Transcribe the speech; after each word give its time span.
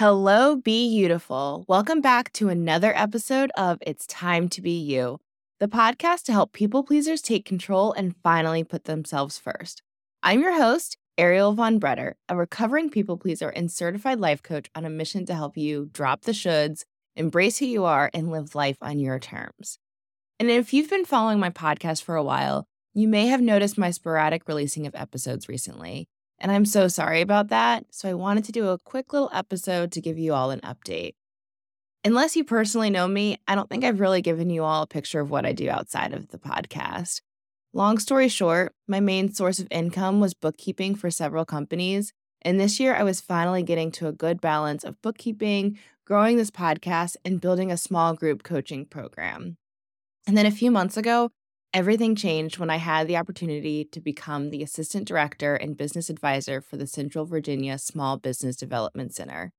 Hello, 0.00 0.56
Be 0.56 0.88
Beautiful. 0.96 1.66
Welcome 1.68 2.00
back 2.00 2.32
to 2.32 2.48
another 2.48 2.96
episode 2.96 3.50
of 3.54 3.76
It's 3.82 4.06
Time 4.06 4.48
to 4.48 4.62
Be 4.62 4.80
You, 4.80 5.18
the 5.58 5.68
podcast 5.68 6.22
to 6.22 6.32
help 6.32 6.54
people 6.54 6.82
pleasers 6.82 7.20
take 7.20 7.44
control 7.44 7.92
and 7.92 8.16
finally 8.22 8.64
put 8.64 8.84
themselves 8.84 9.36
first. 9.36 9.82
I'm 10.22 10.40
your 10.40 10.56
host, 10.56 10.96
Ariel 11.18 11.52
Von 11.52 11.78
Bretter, 11.78 12.14
a 12.30 12.34
recovering 12.34 12.88
people 12.88 13.18
pleaser 13.18 13.50
and 13.50 13.70
certified 13.70 14.20
life 14.20 14.42
coach 14.42 14.70
on 14.74 14.86
a 14.86 14.88
mission 14.88 15.26
to 15.26 15.34
help 15.34 15.58
you 15.58 15.90
drop 15.92 16.22
the 16.22 16.32
shoulds, 16.32 16.84
embrace 17.14 17.58
who 17.58 17.66
you 17.66 17.84
are, 17.84 18.10
and 18.14 18.30
live 18.30 18.54
life 18.54 18.78
on 18.80 19.00
your 19.00 19.18
terms. 19.18 19.78
And 20.38 20.48
if 20.48 20.72
you've 20.72 20.88
been 20.88 21.04
following 21.04 21.38
my 21.38 21.50
podcast 21.50 22.04
for 22.04 22.16
a 22.16 22.24
while, 22.24 22.66
you 22.94 23.06
may 23.06 23.26
have 23.26 23.42
noticed 23.42 23.76
my 23.76 23.90
sporadic 23.90 24.48
releasing 24.48 24.86
of 24.86 24.94
episodes 24.94 25.46
recently. 25.46 26.08
And 26.40 26.50
I'm 26.50 26.64
so 26.64 26.88
sorry 26.88 27.20
about 27.20 27.48
that. 27.48 27.84
So 27.90 28.08
I 28.08 28.14
wanted 28.14 28.44
to 28.44 28.52
do 28.52 28.68
a 28.68 28.78
quick 28.78 29.12
little 29.12 29.30
episode 29.32 29.92
to 29.92 30.00
give 30.00 30.18
you 30.18 30.32
all 30.32 30.50
an 30.50 30.60
update. 30.60 31.14
Unless 32.02 32.34
you 32.34 32.44
personally 32.44 32.88
know 32.88 33.06
me, 33.06 33.38
I 33.46 33.54
don't 33.54 33.68
think 33.68 33.84
I've 33.84 34.00
really 34.00 34.22
given 34.22 34.48
you 34.48 34.64
all 34.64 34.82
a 34.82 34.86
picture 34.86 35.20
of 35.20 35.30
what 35.30 35.44
I 35.44 35.52
do 35.52 35.68
outside 35.68 36.14
of 36.14 36.28
the 36.28 36.38
podcast. 36.38 37.20
Long 37.74 37.98
story 37.98 38.28
short, 38.28 38.74
my 38.88 39.00
main 39.00 39.32
source 39.32 39.58
of 39.58 39.68
income 39.70 40.18
was 40.18 40.32
bookkeeping 40.32 40.94
for 40.94 41.10
several 41.10 41.44
companies. 41.44 42.12
And 42.42 42.58
this 42.58 42.80
year, 42.80 42.94
I 42.94 43.02
was 43.02 43.20
finally 43.20 43.62
getting 43.62 43.92
to 43.92 44.08
a 44.08 44.12
good 44.12 44.40
balance 44.40 44.82
of 44.82 45.00
bookkeeping, 45.02 45.78
growing 46.06 46.38
this 46.38 46.50
podcast, 46.50 47.16
and 47.22 47.40
building 47.40 47.70
a 47.70 47.76
small 47.76 48.14
group 48.14 48.42
coaching 48.42 48.86
program. 48.86 49.58
And 50.26 50.38
then 50.38 50.46
a 50.46 50.50
few 50.50 50.70
months 50.70 50.96
ago, 50.96 51.30
Everything 51.72 52.16
changed 52.16 52.58
when 52.58 52.68
I 52.68 52.78
had 52.78 53.06
the 53.06 53.16
opportunity 53.16 53.84
to 53.92 54.00
become 54.00 54.50
the 54.50 54.60
assistant 54.60 55.06
director 55.06 55.54
and 55.54 55.76
business 55.76 56.10
advisor 56.10 56.60
for 56.60 56.76
the 56.76 56.86
Central 56.86 57.26
Virginia 57.26 57.78
Small 57.78 58.16
Business 58.16 58.56
Development 58.56 59.14
Center. 59.14 59.52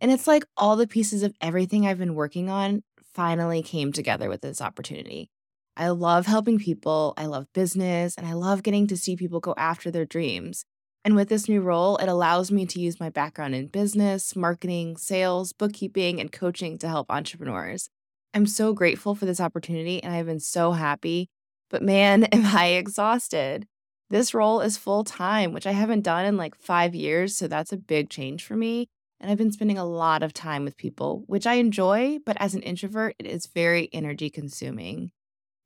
And 0.00 0.12
it's 0.12 0.28
like 0.28 0.44
all 0.56 0.76
the 0.76 0.86
pieces 0.86 1.24
of 1.24 1.34
everything 1.40 1.84
I've 1.84 1.98
been 1.98 2.14
working 2.14 2.48
on 2.48 2.84
finally 3.12 3.60
came 3.60 3.92
together 3.92 4.28
with 4.28 4.40
this 4.40 4.60
opportunity. 4.60 5.32
I 5.76 5.88
love 5.88 6.26
helping 6.26 6.60
people, 6.60 7.12
I 7.16 7.26
love 7.26 7.46
business, 7.52 8.14
and 8.16 8.24
I 8.24 8.34
love 8.34 8.62
getting 8.62 8.86
to 8.86 8.96
see 8.96 9.16
people 9.16 9.40
go 9.40 9.54
after 9.56 9.90
their 9.90 10.06
dreams. 10.06 10.64
And 11.04 11.16
with 11.16 11.28
this 11.28 11.48
new 11.48 11.60
role, 11.60 11.96
it 11.96 12.08
allows 12.08 12.52
me 12.52 12.66
to 12.66 12.80
use 12.80 13.00
my 13.00 13.10
background 13.10 13.56
in 13.56 13.66
business, 13.66 14.36
marketing, 14.36 14.96
sales, 14.96 15.52
bookkeeping, 15.52 16.20
and 16.20 16.30
coaching 16.30 16.78
to 16.78 16.88
help 16.88 17.10
entrepreneurs. 17.10 17.90
I'm 18.32 18.46
so 18.46 18.72
grateful 18.72 19.16
for 19.16 19.26
this 19.26 19.40
opportunity, 19.40 20.00
and 20.00 20.14
I've 20.14 20.26
been 20.26 20.38
so 20.38 20.70
happy 20.70 21.28
but 21.70 21.82
man, 21.82 22.24
am 22.32 22.46
I 22.46 22.68
exhausted. 22.68 23.66
This 24.10 24.32
role 24.32 24.60
is 24.60 24.78
full 24.78 25.04
time, 25.04 25.52
which 25.52 25.66
I 25.66 25.72
haven't 25.72 26.02
done 26.02 26.24
in 26.24 26.36
like 26.36 26.54
five 26.54 26.94
years. 26.94 27.36
So 27.36 27.46
that's 27.46 27.72
a 27.72 27.76
big 27.76 28.08
change 28.08 28.44
for 28.44 28.56
me. 28.56 28.88
And 29.20 29.30
I've 29.30 29.38
been 29.38 29.52
spending 29.52 29.78
a 29.78 29.84
lot 29.84 30.22
of 30.22 30.32
time 30.32 30.64
with 30.64 30.76
people, 30.76 31.24
which 31.26 31.46
I 31.46 31.54
enjoy, 31.54 32.18
but 32.24 32.36
as 32.40 32.54
an 32.54 32.62
introvert, 32.62 33.16
it 33.18 33.26
is 33.26 33.46
very 33.46 33.88
energy 33.92 34.30
consuming. 34.30 35.10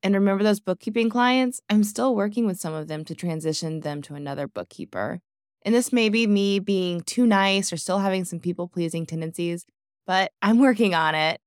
And 0.03 0.15
remember 0.15 0.43
those 0.43 0.59
bookkeeping 0.59 1.11
clients? 1.11 1.61
I'm 1.69 1.85
still 1.85 2.15
working 2.17 2.47
with 2.47 2.59
some 2.59 2.75
of 2.75 2.89
them 2.89 3.05
to 3.05 3.15
transition 3.15 3.81
them 3.81 4.03
to 4.03 4.15
another 4.15 4.49
bookkeeper. 4.49 5.21
And 5.65 5.75
this 5.75 5.93
may 5.93 6.09
be 6.09 6.27
me 6.27 6.59
being 6.59 7.03
too 7.03 7.27
nice 7.27 7.73
or 7.73 7.77
still 7.77 8.01
having 8.01 8.25
some 8.25 8.41
people 8.41 8.67
pleasing 8.67 9.07
tendencies, 9.07 9.65
but 10.07 10.33
I'm 10.41 10.59
working 10.59 10.95
on 10.95 11.15
it. 11.15 11.41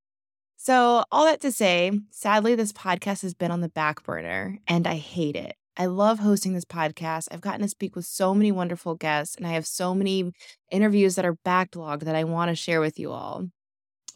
So, 0.57 1.03
all 1.11 1.25
that 1.25 1.41
to 1.41 1.51
say, 1.51 1.91
sadly, 2.11 2.55
this 2.55 2.71
podcast 2.71 3.21
has 3.21 3.33
been 3.33 3.51
on 3.51 3.61
the 3.61 3.69
back 3.69 4.03
burner 4.03 4.57
and 4.67 4.87
I 4.87 4.95
hate 4.95 5.35
it. 5.35 5.55
I 5.77 5.87
love 5.87 6.19
hosting 6.19 6.53
this 6.53 6.65
podcast. 6.65 7.27
I've 7.31 7.41
gotten 7.41 7.61
to 7.61 7.67
speak 7.67 7.95
with 7.95 8.05
so 8.05 8.33
many 8.33 8.51
wonderful 8.51 8.95
guests, 8.95 9.35
and 9.35 9.45
I 9.45 9.51
have 9.51 9.67
so 9.67 9.93
many 9.93 10.31
interviews 10.71 11.15
that 11.15 11.25
are 11.25 11.37
backlogged 11.45 12.01
that 12.01 12.15
I 12.15 12.23
want 12.23 12.49
to 12.49 12.55
share 12.55 12.79
with 12.79 12.97
you 12.97 13.11
all. 13.11 13.49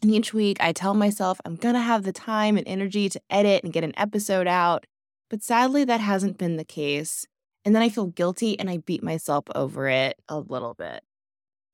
And 0.02 0.10
each 0.10 0.32
week, 0.32 0.56
I 0.60 0.72
tell 0.72 0.94
myself 0.94 1.38
I'm 1.44 1.56
going 1.56 1.74
to 1.74 1.80
have 1.80 2.04
the 2.04 2.12
time 2.12 2.56
and 2.56 2.66
energy 2.66 3.10
to 3.10 3.20
edit 3.28 3.62
and 3.62 3.72
get 3.72 3.84
an 3.84 3.92
episode 3.98 4.46
out. 4.46 4.86
But 5.28 5.42
sadly, 5.42 5.84
that 5.84 6.00
hasn't 6.00 6.38
been 6.38 6.56
the 6.56 6.64
case. 6.64 7.26
And 7.66 7.74
then 7.74 7.82
I 7.82 7.90
feel 7.90 8.06
guilty 8.06 8.58
and 8.58 8.70
I 8.70 8.78
beat 8.78 9.02
myself 9.02 9.44
over 9.54 9.86
it 9.88 10.18
a 10.28 10.38
little 10.38 10.72
bit. 10.72 11.02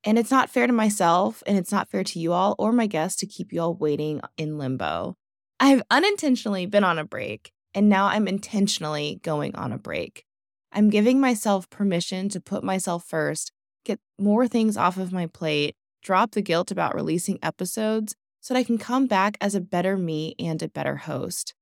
And 0.06 0.21
it's 0.21 0.31
not 0.31 0.49
fair 0.49 0.69
to 0.69 0.72
myself 0.72 1.43
and 1.49 1.59
it's 1.59 1.72
not 1.72 1.91
fair 1.91 2.05
to 2.05 2.21
you 2.21 2.33
all 2.33 2.55
or 2.61 2.72
my 2.72 2.87
guests 2.87 3.19
to 3.21 3.27
keep 3.27 3.53
you 3.53 3.61
all 3.61 3.75
waiting 3.75 4.21
in 4.37 4.56
limbo. 4.56 5.17
I've 5.59 5.83
unintentionally 5.91 6.65
been 6.65 6.84
on 6.84 6.99
a 6.99 7.05
break 7.05 7.50
and 7.75 7.89
now 7.89 8.06
I'm 8.06 8.28
intentionally 8.28 9.19
going 9.25 9.56
on 9.56 9.72
a 9.72 9.78
break. 9.78 10.25
I'm 10.72 10.91
giving 10.91 11.21
myself 11.21 11.69
permission 11.71 12.28
to 12.28 12.41
put 12.41 12.62
myself 12.62 13.05
first, 13.05 13.50
get 13.84 13.99
more 14.17 14.47
things 14.47 14.77
off 14.77 14.97
of 14.97 15.12
my 15.12 15.27
plate, 15.27 15.75
drop 16.03 16.31
the 16.31 16.43
guilt 16.43 16.71
about 16.71 16.94
releasing 16.94 17.41
episodes 17.43 18.15
so 18.41 18.55
that 18.55 18.61
I 18.61 18.65
can 18.65 18.78
come 18.78 19.06
back 19.06 19.37
as 19.41 19.56
a 19.56 19.61
better 19.61 19.97
me 19.97 20.37
and 20.38 20.62
a 20.62 20.69
better 20.69 20.97
host. 20.99 21.53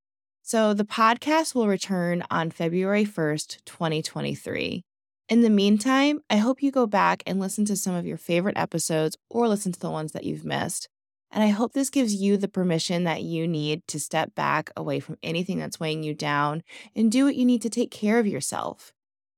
So 0.43 0.75
the 0.75 0.85
podcast 0.85 1.55
will 1.55 1.67
return 1.67 2.23
on 2.31 2.51
February 2.51 3.07
1st, 3.07 3.65
2023. 3.65 4.85
In 5.29 5.41
the 5.41 5.49
meantime, 5.49 6.21
I 6.29 6.37
hope 6.37 6.63
you 6.63 6.71
go 6.71 6.87
back 6.87 7.23
and 7.27 7.41
listen 7.41 7.65
to 7.67 7.77
some 7.77 7.95
of 7.95 8.05
your 8.05 8.19
favorite 8.19 8.59
episodes 8.59 9.17
or 9.31 9.49
listen 9.49 9.73
to 9.73 9.81
the 9.81 9.91
ones 9.91 10.13
that 10.13 10.25
you've 10.25 10.45
missed. 10.45 10.89
And 11.31 11.43
I 11.43 11.49
hope 11.49 11.73
this 11.73 11.89
gives 11.89 12.15
you 12.15 12.37
the 12.37 12.47
permission 12.47 13.05
that 13.05 13.23
you 13.23 13.49
need 13.49 13.83
to 13.89 13.99
step 13.99 14.35
back 14.35 14.71
away 14.77 15.01
from 15.01 15.17
anything 15.23 15.59
that's 15.59 15.81
weighing 15.81 16.03
you 16.03 16.15
down 16.15 16.63
and 16.95 17.11
do 17.11 17.25
what 17.25 17.37
you 17.37 17.47
need 17.47 17.63
to 17.63 17.71
take 17.71 17.91
care 17.91 18.19
of 18.19 18.27
yourself. 18.27 18.93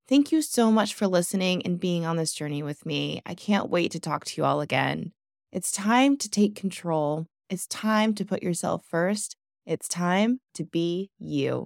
Thank 0.09 0.33
you 0.33 0.43
so 0.43 0.73
much 0.73 0.93
for 0.93 1.07
listening 1.07 1.65
and 1.65 1.81
being 1.81 2.05
on 2.05 2.17
this 2.17 2.33
journey 2.33 2.65
with 2.65 2.85
me. 2.85 3.23
I 3.25 3.35
can't 3.35 3.71
wait 3.71 3.93
to 3.93 4.01
talk 4.01 4.25
to 4.25 4.41
you 4.41 4.45
all 4.45 4.61
again. 4.61 5.13
It's 5.53 5.71
time 5.71 6.17
to 6.19 6.29
take 6.29 6.57
control. 6.57 7.27
It's 7.49 7.67
time 7.69 8.13
to 8.15 8.25
put 8.25 8.43
yourself 8.43 8.85
first. 8.89 9.37
It's 9.65 9.89
time 9.89 10.41
to 10.55 10.65
be 10.65 11.11
you. 11.19 11.65